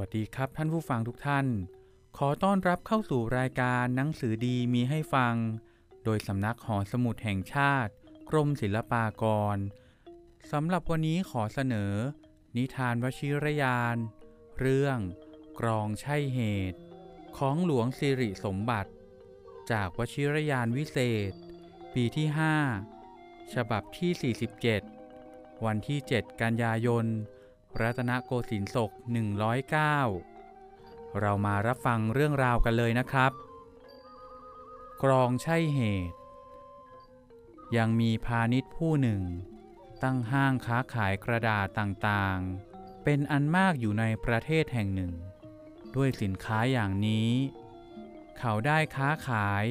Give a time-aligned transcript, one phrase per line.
[0.00, 1.46] วัสดีครับท่านผู้ฟังทุกท่าน
[2.18, 5.34] ขอต้อนรับเข้าสู่รายการหนังสือดีมีให้ฟัง
[6.04, 7.92] โดยสำนักหอสมุดแห่งชาติ
[8.30, 9.24] กรมศิลปาก
[9.54, 9.56] ร
[10.52, 11.92] สำหรับวันนี้ขอเสนอ
[12.56, 13.96] นิทานวชิรยาน
[14.58, 14.98] เรื่อง
[15.58, 16.40] กรองใช่เห
[16.72, 16.78] ตุ
[17.38, 18.90] ของหลวงสิริสมบัติ
[19.70, 20.98] จากวชิรยานวิเศ
[21.30, 21.32] ษ
[21.94, 22.26] ปีที่
[22.90, 24.34] 5 ฉบับที่
[24.96, 27.06] 47 วันที่ 7 กันยายน
[27.82, 28.90] รัตนโกสินทร์ศก
[29.84, 33.32] 109 เรามารับฟังเรื่องราวกันเลยนะครับ
[35.02, 36.16] กรองใช่เหตุ
[37.76, 39.22] ยังมีพาณิชย์ผู้หนึ่ง
[40.02, 45.12] ตั้งห้างค้าขายกระดาษต่างๆ เป็นอันมากอยู่ในประเทศแห่งหนึ่ง
[45.96, 47.30] ด้วยสินค้าอย่างนี้
[48.38, 49.64] เขาได้ค้าขาย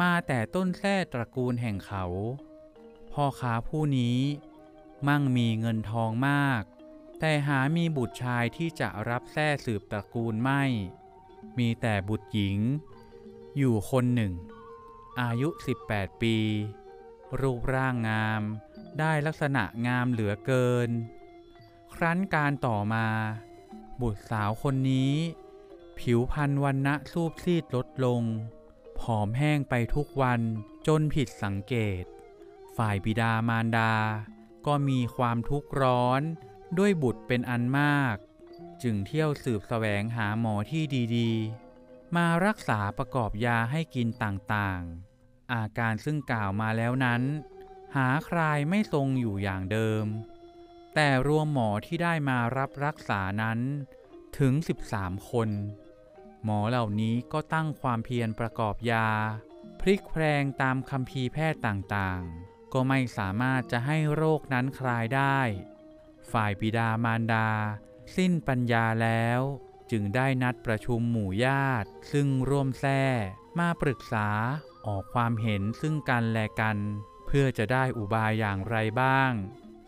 [0.00, 2.04] มาแต่ต้นแท้ตระกูลแห่งเขา
[3.12, 4.18] พ่อค้าผู้นี้
[5.08, 6.62] มั่งมีเงินทองมาก
[7.20, 10.62] แต่หามีบุตรชายที่จะรับแท้สืบตระกูลไม่
[11.58, 12.58] มีแต่บุตรหญิง
[13.58, 14.32] อยู่คนหนึ่ง
[15.20, 15.48] อายุ
[15.86, 16.36] 18 ปี
[17.40, 18.42] รูปร่างงาม
[18.98, 20.90] ได้ลักษณะงามเหลือเกิน
[21.94, 23.06] ครั้นการต่อมา
[24.02, 25.14] บุตรสาวคนนี้
[25.98, 28.22] ผิวพรรณวันณะสูบซีดลดลง
[29.00, 30.40] ผอมแห้งไปทุกวัน
[30.86, 32.04] จนผิดสังเกต
[32.76, 33.94] ฝ่ายบิดามารดา
[34.66, 36.22] ก็มีความทุกข์ร้อน
[36.78, 38.16] ด้วยบุตรเป็นอันมาก
[38.82, 40.82] จึงเที่ยวสืบแสวงหาหมอที่
[41.16, 47.22] ดีๆ มารักษาประกอบยาให้กินต่างๆ อาการซึ่งกล่าวมาแล้วนั้น
[47.96, 50.04] หาใครไม่ทรงอยู่อย่างเดิม
[50.94, 53.58] แต่รวมหมอที่ได้มารับรักษานั้น
[54.38, 54.54] ถึง
[54.92, 55.48] 13 คน
[56.44, 59.08] หมอเหล่านี้ก็ตั้งความเพียรประกอบยา
[59.80, 65.40] พลิกแพลงตามคำพีร์แพทย์ต่างๆ ก็ไม่สามารถจะให้โรคนั้นคลายได้
[66.32, 67.48] ฝ่ายบิดามารดา
[68.16, 69.40] สิ้นปัญญาแล้ว
[69.90, 73.02] จึงได้นัดประชุมหมู่ญาติ ซึ่งร่วมแท้
[73.58, 74.28] มาปรึกษา
[74.86, 76.76] ออกความเห็นซึ่งกันและกัน
[77.26, 79.32] เพื่อจะได้อุบายอย่างไรบ้าง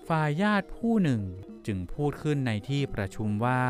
[0.09, 1.22] ฝ่ายญาติผู้หนึ่ง
[1.66, 3.65] จึงพูดขึ้นในที่ประชุมว่า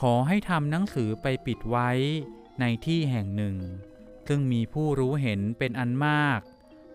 [0.00, 1.90] ขอให้ทำหนังสือไปปิดไว้
[2.60, 3.56] ในที่แห่งหนึ่ง
[4.28, 6.40] ซึ่งมีผู้รู้เห็นเป็นอันมาก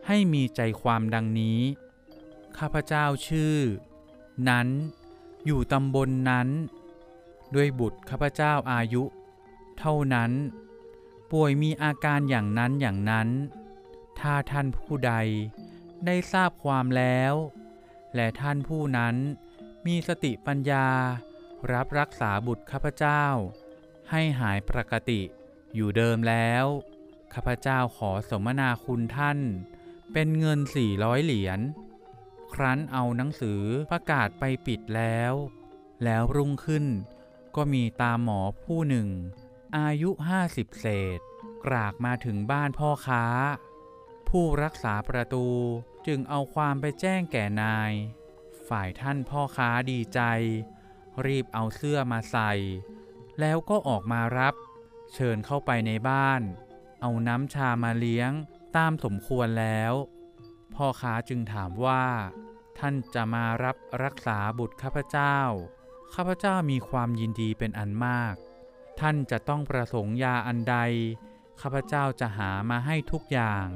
[0.08, 1.60] ให้มีใจความดังนี้
[2.58, 3.58] ข้าพเจ้าชื่อ
[4.50, 4.68] นั้น
[5.46, 6.48] อยู่ตำบลนนั้น
[7.56, 9.04] ด้วยบุตรข้าพเจ้าอายุ
[9.80, 10.32] เท่านั้น
[11.32, 13.30] ป่วยมีอาการอย่างนั้นอย่างนั้น
[14.20, 15.14] ถ้าท่านผู้ใด
[16.06, 17.34] ได้ทราบความแล้ว
[18.16, 19.16] และท่านผู้นั้น
[19.86, 20.88] มีสติปัญญา
[21.74, 23.24] รับรักษาบุตรข้าพเจ้า
[24.12, 25.22] ให้หายปกติ
[25.76, 26.66] อยู่เดิมแล้ว
[27.34, 29.40] ข้าพเจ้าขอสมนาคุณท่าน
[30.14, 30.60] เป็นเงิน
[30.94, 31.60] 400เหรียญ
[32.54, 35.34] ครั้นเอาหนังสือประกาศไปปิดแล้ว
[36.04, 36.86] แล้วรุ่งขึ้น
[37.56, 39.10] ก็มีตาหมอผู้หนึ่ง
[39.78, 40.10] อายุ
[40.46, 40.86] 50เศ
[41.18, 41.20] ษ
[41.66, 43.26] กรากมาถึงบ้านพ่อค้า
[44.30, 45.48] ผู้รักษาประตู
[46.08, 47.92] จึงเอาความไปแจ้งแก่นาย
[48.70, 50.22] ฝ่ายท่านพ่อค้าดีใจ
[51.26, 52.52] รีบเอาเสื้อมาใส่
[53.40, 54.56] แล้วก็ออกมารับ
[55.14, 56.42] เชิญเข้าไปในบ้าน
[57.02, 58.32] เอาน้ำชามาเลี้ยง
[58.78, 59.94] ตามสมควรแล้ว
[60.76, 62.06] พ่อค้าจึงถามว่า
[62.80, 65.38] ท่านจะมารับรักษาบุตรข้าพเจ้า
[66.14, 68.36] ข้าพเจ้ามีความยินดีเป็นอันมาก
[69.00, 70.78] ท่านจะต้องประสงค์ยาอันใด
[71.62, 73.68] ข้าพเจ้าจะหามาให้ทุกอย่าง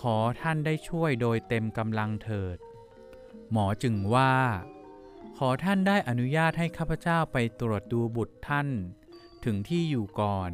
[0.00, 2.58] ขอท่านได้ช่วยโดยเต็มกำลังเถิด
[3.52, 4.34] หมอจึงว่า
[5.38, 8.68] ขอท่านได้อนุญาตให้ข้าพเจ้าไปตรวจดูบุตรท่าน
[9.44, 10.52] ถึงที่อยู่ก่อน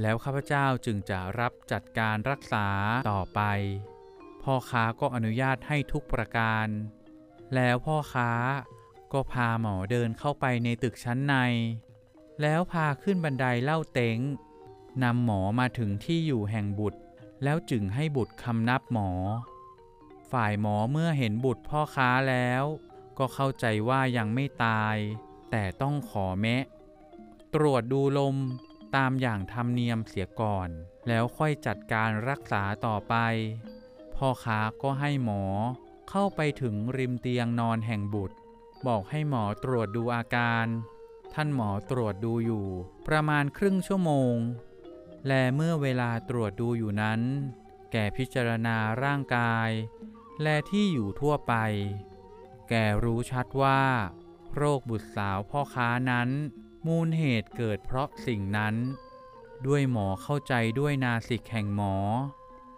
[0.00, 2.66] แล้วข้าพเจ้าจึงจะรับจัดการรักษา
[3.10, 3.40] ต่อไป
[4.42, 6.66] พ่อค้าก็อนุญาตให้ทุกประการ
[7.54, 8.30] แล้วพ่อค้า
[9.12, 11.34] ก็พาหมอเดินเข้าไปในตึกชั้นใน
[12.42, 14.18] แล้วพาขึ้นบันไดเล่าเต็ง
[15.02, 17.00] นำหมอมาถึงที่อยู่แห่งบุตร
[17.42, 19.10] แล้วจึงให้บุตรคำนับหมอ
[20.32, 22.64] ฝ่ายหมอเมื่อเห็นบุตรพ่อค้าแล้ว
[23.18, 24.96] ก็เข้าใจว่ายังไม่ตาย
[25.50, 26.64] แต่ต้องขอแมะ
[27.54, 28.36] ตรวจดูลม
[28.96, 30.68] ตามอย่างธรรมเนียมเสียก่อน
[31.08, 33.14] แล้วค่อยจัดการรักษาต่อไป
[34.20, 35.42] พ่อค้าก็ให้หมอ
[36.10, 38.36] เข้าไปถึงริมเตียงนอนแห่งบุตร
[38.86, 40.66] บอกให้หมอตรวจดูอาการ
[41.34, 42.66] ท่านหมอตรวจดูอยู่
[43.08, 44.36] ประมาณครึ่งชั่วโมง
[45.26, 47.20] และเมื่อเวลาตรวจดูอยู่นั้น
[47.92, 49.70] แกพิจารณาร่างกาย
[50.42, 51.54] และที่อยู่ทั่วไป
[52.68, 52.74] แก
[53.04, 53.82] รู้ชัดว่า
[54.54, 56.28] โรคบุตรสาวพ่อค้านั้น
[56.86, 58.74] มูลเหตุเกิดเพราะสิ่งนั้น
[59.66, 61.96] ด้วยหมอเข้าใจด้วยนาสิกแห่งหมอ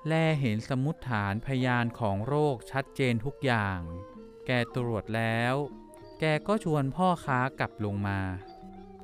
[0.08, 3.78] แลเห็นสมุดฐานพยานของโรคชัดเจนทุกอย่าง
[4.46, 5.54] แกตรวจแล้ว
[6.20, 8.20] แกก็ชวนพ่อค้ากลับลงมา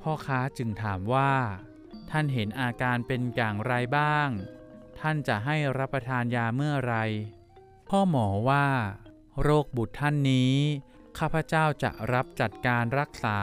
[0.02, 1.32] พ่อค้าจึงถามว่า
[2.10, 4.28] ท่านเห็นอาการเป็นอย่างไรบ้าง
[5.00, 6.96] ท่านจะให้รับประทานยาเมื่อไร
[7.88, 8.66] พ่อหมอว่า
[9.42, 10.54] โรคบุตรท่านนี้
[11.18, 13.40] ข้าพเจ้าจะรับจัดการรักษา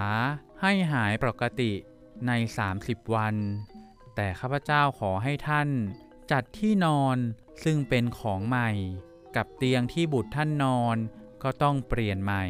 [0.62, 1.72] ให้หายปกติ
[2.28, 2.32] ใน
[2.74, 3.36] 30 วัน
[4.16, 5.70] แต่ข้าพเจ้าขอให้ท่าน
[6.32, 7.18] จัดที่นอน
[7.64, 8.70] ซึ่งเป็นของใหม่
[9.36, 10.98] กับเตียงที่บุตรท่านนอน
[11.44, 12.46] ก็ต้องเปลี่ยนใหม่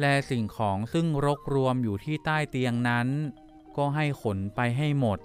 [0.00, 3.08] และสิ่งของซึ่งรกรวมอยู่ที่ใต้เตียงนั้น
[3.76, 5.18] ก็ให้ขนไปให้หมด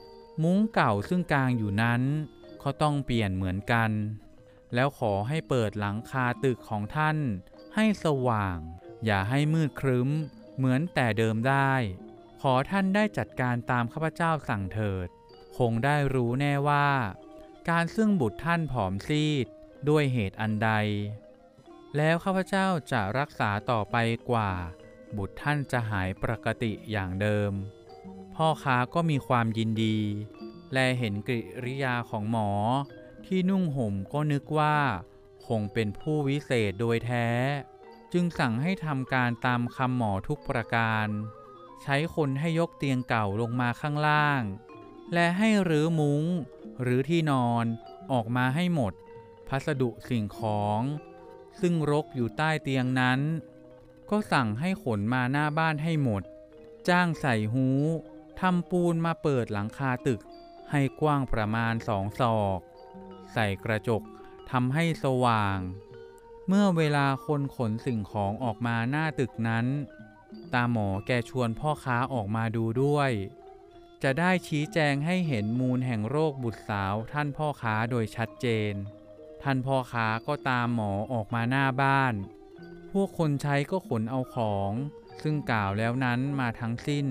[0.44, 2.02] มุ้งเก่าซึ่งกลางอยู่นั้น
[2.64, 3.92] ก็ต้องเปลี่ยนเหมือนกัน
[4.74, 7.18] แล้วขอให้เปิดหลังคาตึกของท่าน
[7.76, 8.58] ให้สว่าง
[9.06, 10.10] อย่าให้มืดครึ้ม
[10.58, 11.74] เหมือนแต่เดิมได้
[12.42, 15.08] ขอท่านได้จัดการตามข้าพเจ้าสั่งเถิด
[15.58, 16.88] คงได้รู้แน่ว่า
[17.70, 19.48] การซึ่งบุตรท่านผอมซีด
[19.90, 20.72] ด้วยเหตุอันใด
[21.96, 23.96] แล้วข้าพเจ้าจะรักษาต่อไป
[24.30, 24.52] กว่า
[25.18, 27.52] บุตรท่านจะหายปกติอย่างเดิม
[28.36, 29.98] พ่อค้าก็มีความยินดี
[30.74, 31.30] และเห็นก
[31.66, 32.50] ริยาของหมอ
[33.26, 34.78] ที่นุ่งห่มก็นึกว่า
[35.48, 37.28] คงเป็นผู้วิเศษโดยแท้
[38.14, 41.08] จึงสั่งให้ทำการตามคำหมอทุกประการ
[41.84, 44.42] ใช้คนให้ยกเตียงเก่าลงมาข้างล่าง
[45.14, 46.24] และให้รื้อมุง้ง
[46.82, 47.66] หรือที่นอน
[48.12, 48.94] ออกมาให้หมด
[49.48, 50.82] พัสดุสิ่งของ
[51.62, 53.20] ซึ่งรกอยู่ใต้เตียงนั้น
[54.10, 56.24] ก็สั่งให้ขนมาหน้าบ้านให้หมด
[56.90, 57.68] จ้างใส่หู
[58.40, 60.22] ทำปูนมาเปิดหลังคาตึก
[60.72, 62.60] ให้กว้างประมาณสองศอก
[63.34, 64.02] ใส่กระจก
[64.52, 65.60] ทำให้สว่าง
[66.48, 69.66] เมื่อเวลาคนขนสิ่งของออกมาหน้าตึกนั้น
[70.54, 73.12] ตาหมอแกชวนพ่อค้าออกมาดูด้วย
[74.04, 78.74] จะได้ชี้แจงให้เห็นมูลแห่งโรคบุตรสาวท่านพ่อค้าโดยชัดเจน
[79.44, 82.14] ท่านพ่อค้าก็ตามหมอออกมาหน้าบ้าน
[82.92, 84.72] พวกคนใช้ก็ขนเอาของ
[85.24, 87.08] ซึ่งกล่าวแล้วนั้นมาทั้งสิ้น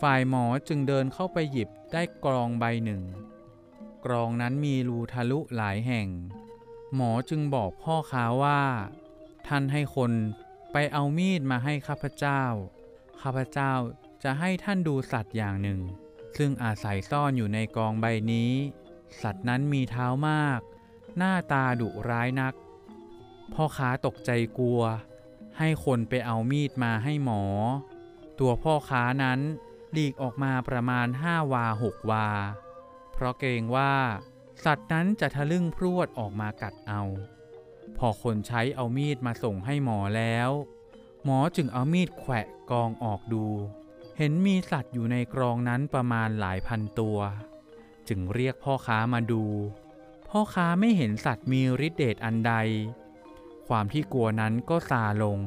[0.00, 3.02] ฝ่ายหมอจึงเดินเข้าไปหยิบได้กรองใบหนึ่ง
[4.04, 6.08] กรองนั้นมีรูทะลุหลายแห่ง
[6.94, 8.62] หมอจึงบอกพ่อค้าว่า
[9.46, 10.12] ท่านให้คน
[10.72, 12.42] ไปเอามีดมาให้ข้าพเจ้า
[13.20, 13.72] ข้าพเจ้า
[14.22, 15.80] จะให้ท่านดูสัตว์อย่างหนึ่ง
[16.36, 18.52] ซึ่งอาศัยซ่อนอยู่ในกองใบนี้
[19.22, 20.60] สัตว์นั้นมีเท้ามาก
[21.16, 22.54] หน้าตาดุร้ายนัก
[23.54, 24.82] พ่อค้าตกใจกลัว
[25.58, 27.44] ให้คนไปเอามีดมาให้หมอ
[28.38, 29.40] ตัวพ่อค้านั้น
[29.92, 32.28] หลีกออกมาประมาณห้าวาหกวา
[33.12, 33.94] เพราะเกรงว่า
[34.64, 37.02] สัตว์นั้นจะทะลึ่งพรวดออกมากัดเอา
[37.98, 40.50] พอคนใช้เอามีดมาส่งให้หมอแล้ว
[41.24, 43.46] หมอจึงเอามีดแขวะกองออกดู
[44.22, 47.18] เห็นมีสัตว์อยู่ในกรองนั้นประมาณหลายพันตัว
[48.08, 49.44] จึงเรียกพ่อค้ามาดู
[50.28, 52.54] พ่อค้าไม่เห็นสัตว์มีฤทธิ์เดชอันใด
[53.68, 55.38] ความที่กลัวนั้นก็ซาลง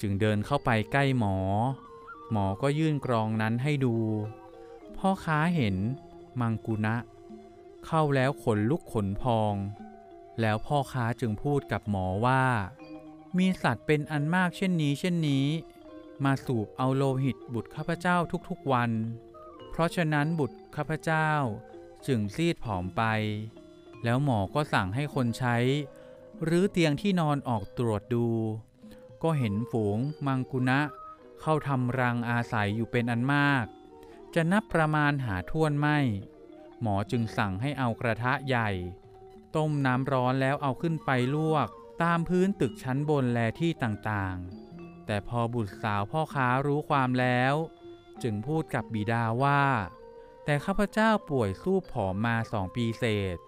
[0.00, 1.36] จึงเดินเข้าไปใกล้หมอ
[2.30, 3.96] หมอก็ยื่นกรองนั้นให้ดู
[4.98, 5.76] พ่อค้าเห็น
[6.40, 6.96] มังกุนะ
[7.86, 9.54] เข้าแล้วขนลุกขนพอง
[10.40, 12.44] แล้วพ่อค้าจึงพูดกับหมอว่า
[13.38, 15.46] มีสัตว์เป็นอันมากเช่นนี้เช่นนี้
[16.24, 18.16] มาสูบเอาโลหิตบุตรข้าพเจ้า
[18.48, 18.90] ทุกๆวัน
[19.70, 21.30] เพราะฉะนั้นบุตรข้าพเจ้า
[22.06, 23.02] จึงซีดผอมไป
[24.04, 25.56] แล้วหมอก็สั่งให้คนใช้
[26.44, 28.28] หรือเตียงที่นอนออกตรวจดู
[29.22, 30.80] ก็เห็นฝูงมังกุนะ
[31.40, 33.66] เข้าทำรังอาศัยอยู่เป็นอันมาก
[34.34, 35.98] จะนับประมาณหาท่วนไม่
[36.80, 38.70] หมอจึงสั่งให้เอากระทะใหญ่
[39.56, 41.68] ต้มน้ำร้อนแล้วเอาขึ้นไปลวก
[42.02, 44.69] ตามพื้นตึกชั้นบนแลที่ต่างๆ
[45.12, 47.54] แต่พอบุตรสาวพ่อค้ารู้ความแล้ว
[48.22, 49.62] จึงพูดกับบิดาว่า
[50.44, 53.04] แต่ข้าพเจ้าป่วยสู้ผอมมาสองปีเศ
[53.36, 53.38] ษ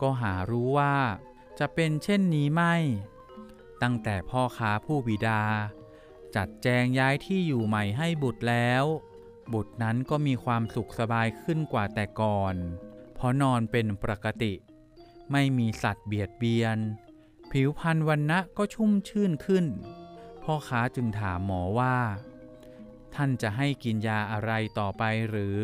[0.00, 0.96] ก็หารู้ว่า
[1.58, 2.74] จะเป็นเช่นนี้ไม่
[3.82, 5.42] ตั้งแต่พ่อค้าผู้บิดา
[6.36, 8.84] จัดแจงย้ายที่อยู่ใหม่ให้บุตรแล้ว
[9.54, 12.54] บุตรนั้นก็มีความสุขสบายขึ้นกว่าแต่ก่อน
[13.14, 14.54] เพราะนอนเป็นปกติ
[15.32, 16.78] ไม่มีสัตว์เบียดเบียน
[17.50, 19.66] ผิวพรรณวันนะก็ชุ่มชื่นขึ้น
[20.50, 21.96] พ่อค้าจึงถามหมอว่า
[23.14, 25.60] ท่านจะให้กินยาอะไรต่อไปหรือ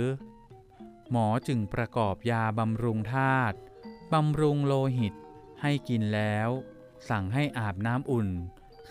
[1.11, 3.57] หมอจึงประกอบยาบำรุงธาตุ
[4.13, 5.15] บำรุงโลหิต
[5.63, 6.49] ให้กินแล้ว
[7.09, 8.29] สั่งให้อาบน้ำอุ่น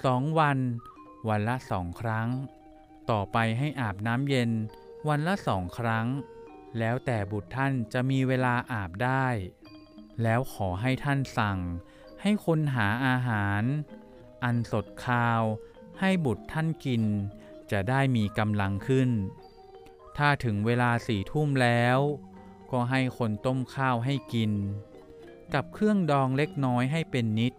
[0.04, 0.60] สองวัน
[1.30, 2.30] วันละสองครั้ง
[3.12, 4.52] ต่อไปให้อาบน้ำเย็น
[5.08, 6.08] วันละสองครั้ง
[6.80, 9.28] แล้วแต่บุตรท่านจะมีเวลาอาบได้
[10.24, 11.60] แล้วขอให้ท่านสั่ง
[12.22, 13.64] ให้คนหาอาหาร
[14.44, 15.44] อันสดคาว
[16.04, 17.04] ให้บุตรท่านกิน
[17.72, 19.10] จะได้มีกำลังขึ้น
[20.18, 21.98] ถ้าถึงเวลาสี่ทุ่มแล้ว
[22.72, 24.52] ก็ให้คนต้มข้าวให้กิน
[25.54, 27.54] กับเครื่องดองเล็กน้อยให้เป็นนิด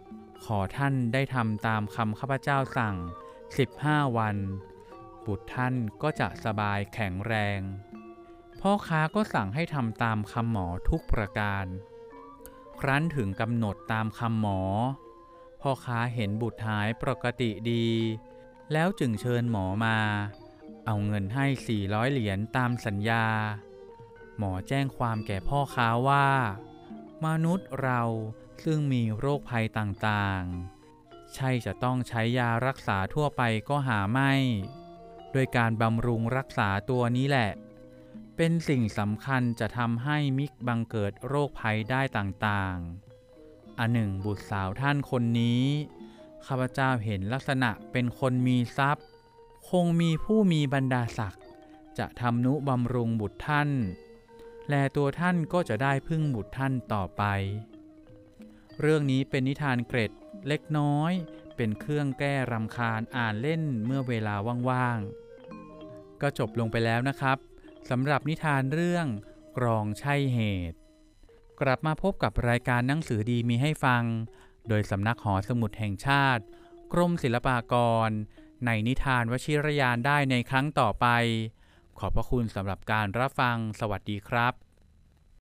[0.45, 2.95] ขอท่านได้ทำตามคำข้าพเจ้าสั่ง
[3.57, 4.37] 15 วัน
[5.25, 7.59] บุตรท่านก็จะสบายแข็งแรง
[8.61, 11.65] พ่อค้าก็สั่งให้ทำตามคำหมอทุกประการ
[12.79, 14.61] ครั้นถึงกำหนดตามคำหมอ
[15.61, 17.87] พ่อค้าเห็นบุตรหายปกติดี
[18.73, 19.97] แล้วจึงเชิญหมอมา
[20.85, 23.25] เอาเงินให้ 400 เหรียญตามสัญญา
[24.37, 26.27] หมอแจ้งความแก่พ่อค้าว่า
[27.25, 28.01] มนุษย์เรา
[28.63, 34.31] ซึ่งมีโรคภัยต่างๆ ใช่จะต้องใช้ยารักษาทั่วไปก็หาไม่
[35.31, 37.51] โดยการบำรุงรักษาตัวนี้แหละ
[38.37, 45.63] เป็นสิ่งสำคัญจะทำให้มิกบังเกิดโรคภัยได้ต่างๆ อันหนึ่งบุตรสาวท่านคนนี้
[46.47, 49.05] ข้าพเจ้าเห็นลักษณะเป็นคนมีทรัพย์
[49.69, 51.43] คงมีผู้มีบรรดาศักดิ์
[51.97, 53.69] จะทำนุบำรุงบุตรท่าน
[54.69, 57.23] และตัวท่านก็จะได้พึ่งบุตรท่านต่อไป
[58.79, 60.11] เรื่องนี้เป็นนิทานเกร็ด
[60.47, 61.11] เล็กน้อย
[61.55, 64.35] เป็นเครื่องแก้รำคาญอ่านเล่นเมื่อเวลา
[64.69, 67.37] ว่างๆ ก็จบลงไปแล้วนะครับ
[67.89, 69.05] สำหรับนิทานเรื่อง
[69.57, 70.39] กรองใช่เห
[70.71, 70.77] ตุ
[71.61, 74.03] กลับมาพบกับรายการหนังสือดีมีให้ฟัง
[74.69, 76.43] โดยสำนักหอสมุดแห่งชาติ
[76.93, 77.75] กรมศิลปาก
[78.07, 78.09] ร
[78.65, 81.07] ในนิทานวชิรยานได้ในครั้งต่อไป
[81.99, 84.53] ขอบพระคุณสำหรับการรับฟังสวัสดีครับ